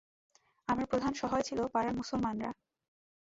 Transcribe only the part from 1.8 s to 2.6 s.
মুসলমানরা।